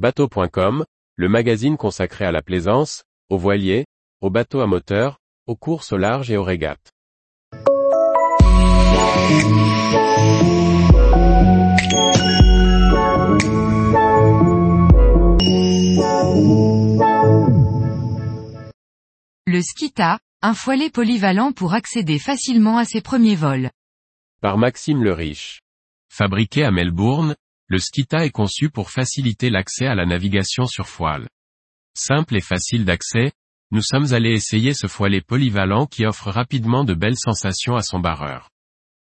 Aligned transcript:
Bateau.com, 0.00 0.86
le 1.16 1.28
magazine 1.28 1.76
consacré 1.76 2.24
à 2.24 2.32
la 2.32 2.40
plaisance, 2.40 3.04
aux 3.28 3.36
voiliers, 3.36 3.84
aux 4.22 4.30
bateaux 4.30 4.60
à 4.60 4.66
moteur, 4.66 5.18
aux 5.46 5.56
courses 5.56 5.92
au 5.92 5.98
large 5.98 6.30
et 6.30 6.38
aux 6.38 6.42
régates. 6.42 6.90
Le 19.46 19.60
Skita, 19.60 20.18
un 20.40 20.54
foilet 20.54 20.88
polyvalent 20.88 21.52
pour 21.52 21.74
accéder 21.74 22.18
facilement 22.18 22.78
à 22.78 22.86
ses 22.86 23.02
premiers 23.02 23.36
vols. 23.36 23.70
Par 24.40 24.56
Maxime 24.56 25.04
le 25.04 25.12
Riche. 25.12 25.60
Fabriqué 26.08 26.64
à 26.64 26.70
Melbourne, 26.70 27.36
le 27.70 27.78
Skita 27.78 28.26
est 28.26 28.30
conçu 28.30 28.68
pour 28.68 28.90
faciliter 28.90 29.48
l'accès 29.48 29.86
à 29.86 29.94
la 29.94 30.04
navigation 30.04 30.66
sur 30.66 30.88
foile. 30.88 31.28
Simple 31.96 32.36
et 32.36 32.40
facile 32.40 32.84
d'accès, 32.84 33.30
nous 33.70 33.80
sommes 33.80 34.12
allés 34.12 34.32
essayer 34.32 34.74
ce 34.74 34.88
foilet 34.88 35.20
polyvalent 35.20 35.86
qui 35.86 36.04
offre 36.04 36.30
rapidement 36.30 36.82
de 36.82 36.94
belles 36.94 37.16
sensations 37.16 37.76
à 37.76 37.82
son 37.82 38.00
barreur. 38.00 38.50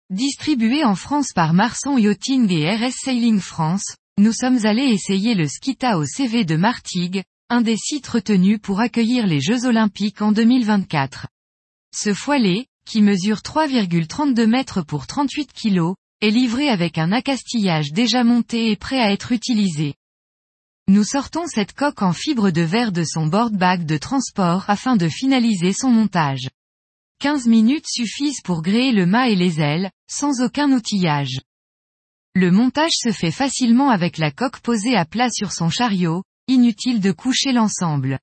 Distribué 0.10 0.84
en 0.84 0.96
France 0.96 1.32
par 1.34 1.54
Marsan 1.54 1.98
Yachting 1.98 2.52
et 2.52 2.70
RS 2.76 2.96
Sailing 3.06 3.40
France, 3.40 3.96
nous 4.18 4.34
sommes 4.34 4.66
allés 4.66 4.92
essayer 4.92 5.36
le 5.36 5.48
Skita 5.48 5.98
au 5.98 6.06
CV 6.06 6.44
de 6.44 6.58
Martigues, 6.58 7.24
un 7.48 7.62
des 7.62 7.78
sites 7.78 8.08
retenus 8.08 8.60
pour 8.62 8.82
accueillir 8.82 9.26
les 9.26 9.40
Jeux 9.40 9.66
Olympiques 9.66 10.22
en 10.22 10.34
2024. 10.34 11.28
Ce 11.96 12.14
foilet, 12.14 12.68
qui 12.86 13.02
mesure 13.02 13.38
3,32 13.38 14.46
mètres 14.48 14.82
pour 14.82 15.08
38 15.08 15.54
kg, 15.54 15.94
est 16.22 16.32
livré 16.32 16.70
avec 16.70 16.98
un 16.98 17.12
accastillage 17.12 17.92
déjà 17.92 18.24
monté 18.24 18.72
et 18.72 18.76
prêt 18.76 19.00
à 19.00 19.12
être 19.12 19.32
utilisé. 19.32 19.96
Nous 20.88 21.04
sortons 21.04 21.46
cette 21.48 21.74
coque 21.74 22.02
en 22.02 22.14
fibre 22.14 22.50
de 22.50 22.62
verre 22.62 22.92
de 22.92 23.04
son 23.04 23.28
board 23.28 23.56
bag 23.56 23.86
de 23.86 23.98
transport 23.98 24.66
afin 24.68 24.96
de 24.96 25.08
finaliser 25.08 25.72
son 25.72 25.90
montage. 25.90 26.50
15 27.20 27.48
minutes 27.48 27.88
suffisent 27.88 28.42
pour 28.42 28.62
gréer 28.62 28.92
le 28.92 29.06
mât 29.06 29.30
et 29.30 29.36
les 29.36 29.62
ailes, 29.62 29.92
sans 30.10 30.42
aucun 30.42 30.72
outillage. 30.72 31.42
Le 32.34 32.52
montage 32.52 32.94
se 32.94 33.12
fait 33.12 33.32
facilement 33.32 33.90
avec 33.90 34.18
la 34.18 34.32
coque 34.32 34.62
posée 34.62 34.96
à 34.96 35.06
plat 35.06 35.30
sur 35.30 35.52
son 35.52 35.70
chariot, 35.70 36.24
inutile 36.48 37.02
de 37.02 37.12
coucher 37.12 37.52
l'ensemble. 37.52 38.20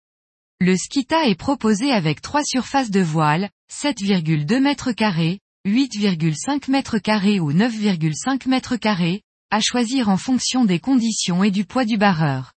Le 0.60 0.76
Skita 0.76 1.28
est 1.28 1.34
proposé 1.34 1.92
avec 1.92 2.20
trois 2.22 2.42
surfaces 2.42 2.90
de 2.90 3.00
voile, 3.00 3.50
7,2 3.70 4.46
m2, 4.46 5.38
8,5 5.66 6.70
m2 6.70 7.40
ou 7.40 7.52
9,5 7.52 8.46
m2, 8.46 9.20
à 9.50 9.60
choisir 9.60 10.08
en 10.08 10.16
fonction 10.16 10.64
des 10.64 10.78
conditions 10.78 11.42
et 11.42 11.50
du 11.50 11.64
poids 11.64 11.84
du 11.84 11.98
barreur. 11.98 12.52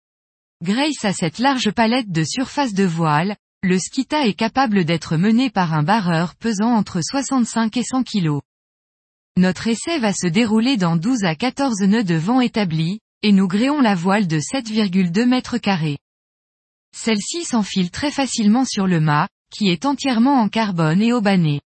Grâce 0.63 1.03
à 1.03 1.11
cette 1.11 1.39
large 1.39 1.71
palette 1.71 2.11
de 2.11 2.23
surfaces 2.23 2.75
de 2.75 2.83
voile, 2.83 3.35
le 3.63 3.79
Skita 3.79 4.27
est 4.27 4.35
capable 4.35 4.85
d'être 4.85 5.17
mené 5.17 5.49
par 5.49 5.73
un 5.73 5.81
barreur 5.81 6.35
pesant 6.35 6.75
entre 6.75 7.01
65 7.01 7.77
et 7.77 7.83
100 7.83 8.03
kg. 8.03 8.41
Notre 9.37 9.67
essai 9.67 9.97
va 9.97 10.13
se 10.13 10.27
dérouler 10.27 10.77
dans 10.77 10.95
12 10.95 11.23
à 11.23 11.33
14 11.33 11.81
nœuds 11.87 12.03
de 12.03 12.15
vent 12.15 12.41
établis, 12.41 12.99
et 13.23 13.31
nous 13.31 13.47
gréons 13.47 13.81
la 13.81 13.95
voile 13.95 14.27
de 14.27 14.37
7,2 14.37 15.25
mètres 15.25 15.57
carrés. 15.57 15.97
Celle-ci 16.95 17.43
s'enfile 17.43 17.89
très 17.89 18.11
facilement 18.11 18.65
sur 18.65 18.85
le 18.85 18.99
mât, 18.99 19.27
qui 19.51 19.69
est 19.69 19.85
entièrement 19.85 20.39
en 20.39 20.47
carbone 20.47 21.01
et 21.01 21.19
banné. 21.21 21.61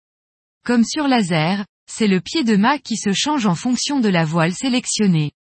Comme 0.65 0.85
sur 0.85 1.09
laser, 1.09 1.65
c'est 1.91 2.07
le 2.07 2.21
pied 2.21 2.45
de 2.45 2.55
mât 2.55 2.79
qui 2.79 2.95
se 2.95 3.11
change 3.11 3.45
en 3.45 3.55
fonction 3.55 3.99
de 3.99 4.07
la 4.07 4.23
voile 4.23 4.53
sélectionnée. 4.53 5.33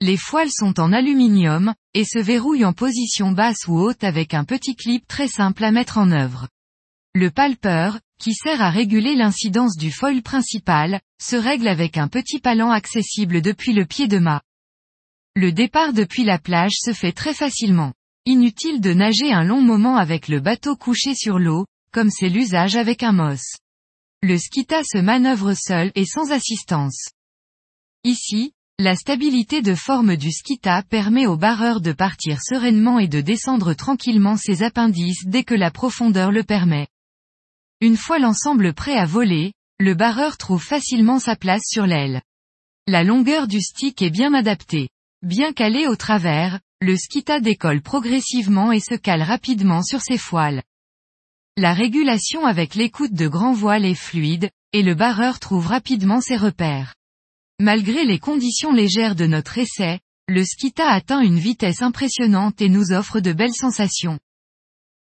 Les 0.00 0.16
foiles 0.16 0.50
sont 0.50 0.80
en 0.80 0.94
aluminium, 0.94 1.74
et 1.92 2.04
se 2.04 2.18
verrouillent 2.18 2.64
en 2.64 2.72
position 2.72 3.32
basse 3.32 3.68
ou 3.68 3.78
haute 3.78 4.02
avec 4.02 4.32
un 4.32 4.44
petit 4.44 4.76
clip 4.76 5.06
très 5.06 5.28
simple 5.28 5.62
à 5.62 5.72
mettre 5.72 5.98
en 5.98 6.10
œuvre. 6.10 6.48
Le 7.14 7.30
palper, 7.30 7.90
qui 8.18 8.32
sert 8.32 8.62
à 8.62 8.70
réguler 8.70 9.14
l'incidence 9.14 9.76
du 9.76 9.90
foil 9.90 10.22
principal, 10.22 11.00
se 11.20 11.36
règle 11.36 11.68
avec 11.68 11.98
un 11.98 12.08
petit 12.08 12.38
palan 12.38 12.70
accessible 12.70 13.42
depuis 13.42 13.74
le 13.74 13.84
pied 13.84 14.08
de 14.08 14.18
mât. 14.18 14.40
Le 15.36 15.52
départ 15.52 15.92
depuis 15.92 16.24
la 16.24 16.38
plage 16.38 16.76
se 16.80 16.94
fait 16.94 17.12
très 17.12 17.34
facilement. 17.34 17.92
Inutile 18.24 18.80
de 18.80 18.94
nager 18.94 19.32
un 19.32 19.44
long 19.44 19.60
moment 19.60 19.96
avec 19.96 20.28
le 20.28 20.40
bateau 20.40 20.76
couché 20.76 21.14
sur 21.14 21.38
l'eau, 21.38 21.66
comme 21.92 22.10
c'est 22.10 22.30
l'usage 22.30 22.76
avec 22.76 23.02
un 23.02 23.12
MOS. 23.12 23.58
Le 24.22 24.36
skita 24.36 24.82
se 24.84 24.98
manœuvre 24.98 25.54
seul 25.54 25.92
et 25.94 26.04
sans 26.04 26.30
assistance. 26.30 27.08
Ici, 28.04 28.52
la 28.78 28.94
stabilité 28.94 29.62
de 29.62 29.74
forme 29.74 30.16
du 30.16 30.30
skita 30.30 30.82
permet 30.82 31.26
au 31.26 31.38
barreur 31.38 31.80
de 31.80 31.92
partir 31.92 32.42
sereinement 32.42 32.98
et 32.98 33.08
de 33.08 33.22
descendre 33.22 33.72
tranquillement 33.72 34.36
ses 34.36 34.62
appendices 34.62 35.24
dès 35.24 35.42
que 35.42 35.54
la 35.54 35.70
profondeur 35.70 36.32
le 36.32 36.42
permet. 36.42 36.86
Une 37.80 37.96
fois 37.96 38.18
l'ensemble 38.18 38.74
prêt 38.74 38.96
à 38.96 39.06
voler, 39.06 39.54
le 39.78 39.94
barreur 39.94 40.36
trouve 40.36 40.62
facilement 40.62 41.18
sa 41.18 41.34
place 41.34 41.62
sur 41.64 41.86
l'aile. 41.86 42.20
La 42.86 43.04
longueur 43.04 43.48
du 43.48 43.62
stick 43.62 44.02
est 44.02 44.10
bien 44.10 44.34
adaptée. 44.34 44.90
Bien 45.22 45.54
calé 45.54 45.86
au 45.86 45.96
travers, 45.96 46.60
le 46.82 46.94
skita 46.94 47.40
décolle 47.40 47.80
progressivement 47.80 48.70
et 48.70 48.80
se 48.80 48.96
cale 48.96 49.22
rapidement 49.22 49.82
sur 49.82 50.02
ses 50.02 50.18
foiles. 50.18 50.62
La 51.56 51.74
régulation 51.74 52.46
avec 52.46 52.74
l'écoute 52.74 53.12
de 53.12 53.28
grand 53.28 53.52
voile 53.52 53.84
est 53.84 53.94
fluide, 53.94 54.50
et 54.72 54.82
le 54.82 54.94
barreur 54.94 55.40
trouve 55.40 55.66
rapidement 55.66 56.20
ses 56.20 56.36
repères. 56.36 56.94
Malgré 57.60 58.04
les 58.04 58.18
conditions 58.18 58.72
légères 58.72 59.14
de 59.14 59.26
notre 59.26 59.58
essai, 59.58 60.00
le 60.28 60.44
skita 60.44 60.88
atteint 60.88 61.20
une 61.20 61.38
vitesse 61.38 61.82
impressionnante 61.82 62.60
et 62.62 62.68
nous 62.68 62.92
offre 62.92 63.20
de 63.20 63.32
belles 63.32 63.54
sensations. 63.54 64.18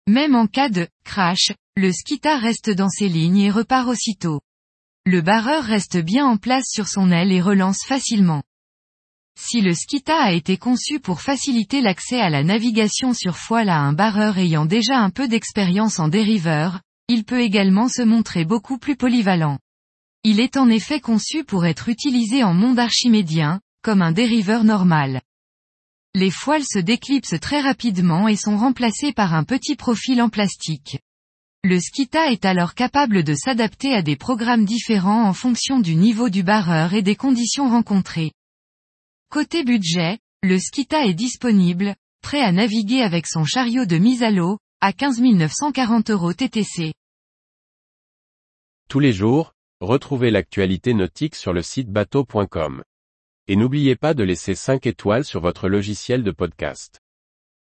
Même 0.08 0.34
en 0.34 0.46
cas 0.48 0.68
de 0.68 0.88
crash, 1.04 1.52
le 1.76 1.92
skita 1.92 2.36
reste 2.36 2.70
dans 2.70 2.88
ses 2.88 3.08
lignes 3.08 3.38
et 3.38 3.50
repart 3.50 3.88
aussitôt. 3.88 4.40
Le 5.06 5.20
barreur 5.20 5.64
reste 5.64 5.96
bien 5.96 6.26
en 6.26 6.36
place 6.36 6.66
sur 6.68 6.88
son 6.88 7.10
aile 7.10 7.32
et 7.32 7.40
relance 7.40 7.84
facilement. 7.86 8.42
Si 9.38 9.60
le 9.60 9.74
Skita 9.74 10.22
a 10.22 10.32
été 10.32 10.56
conçu 10.56 11.00
pour 11.00 11.20
faciliter 11.20 11.80
l'accès 11.80 12.20
à 12.20 12.30
la 12.30 12.42
navigation 12.42 13.14
sur 13.14 13.36
foile 13.36 13.68
à 13.68 13.80
un 13.80 13.92
barreur 13.92 14.38
ayant 14.38 14.66
déjà 14.66 14.98
un 14.98 15.10
peu 15.10 15.28
d'expérience 15.28 15.98
en 15.98 16.08
dériveur, 16.08 16.80
il 17.08 17.24
peut 17.24 17.40
également 17.40 17.88
se 17.88 18.02
montrer 18.02 18.44
beaucoup 18.44 18.78
plus 18.78 18.96
polyvalent. 18.96 19.58
Il 20.24 20.38
est 20.38 20.56
en 20.56 20.68
effet 20.68 21.00
conçu 21.00 21.44
pour 21.44 21.66
être 21.66 21.88
utilisé 21.88 22.44
en 22.44 22.54
monde 22.54 22.78
archimédien, 22.78 23.60
comme 23.82 24.02
un 24.02 24.12
dériveur 24.12 24.64
normal. 24.64 25.20
Les 26.14 26.30
foiles 26.30 26.64
se 26.64 26.78
déclipsent 26.78 27.40
très 27.40 27.60
rapidement 27.60 28.28
et 28.28 28.36
sont 28.36 28.56
remplacées 28.56 29.12
par 29.12 29.34
un 29.34 29.44
petit 29.44 29.76
profil 29.76 30.22
en 30.22 30.28
plastique. 30.28 31.00
Le 31.64 31.80
Skita 31.80 32.30
est 32.30 32.44
alors 32.44 32.74
capable 32.74 33.24
de 33.24 33.34
s'adapter 33.34 33.94
à 33.94 34.02
des 34.02 34.16
programmes 34.16 34.64
différents 34.64 35.26
en 35.26 35.32
fonction 35.32 35.80
du 35.80 35.96
niveau 35.96 36.28
du 36.28 36.42
barreur 36.42 36.92
et 36.92 37.02
des 37.02 37.16
conditions 37.16 37.68
rencontrées. 37.68 38.32
Côté 39.32 39.64
budget, 39.64 40.18
le 40.42 40.58
Skita 40.58 41.06
est 41.06 41.14
disponible, 41.14 41.96
prêt 42.20 42.42
à 42.42 42.52
naviguer 42.52 43.00
avec 43.00 43.26
son 43.26 43.46
chariot 43.46 43.86
de 43.86 43.96
mise 43.96 44.22
à 44.22 44.30
l'eau, 44.30 44.58
à 44.82 44.92
15 44.92 45.22
940 45.22 46.10
euros 46.10 46.34
TTC. 46.34 46.92
Tous 48.90 49.00
les 49.00 49.14
jours, 49.14 49.54
retrouvez 49.80 50.30
l'actualité 50.30 50.92
nautique 50.92 51.34
sur 51.34 51.54
le 51.54 51.62
site 51.62 51.88
bateau.com. 51.88 52.82
Et 53.48 53.56
n'oubliez 53.56 53.96
pas 53.96 54.12
de 54.12 54.22
laisser 54.22 54.54
5 54.54 54.86
étoiles 54.86 55.24
sur 55.24 55.40
votre 55.40 55.66
logiciel 55.66 56.24
de 56.24 56.30
podcast. 56.30 57.01